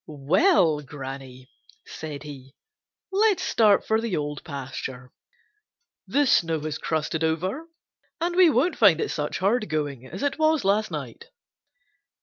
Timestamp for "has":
6.61-6.79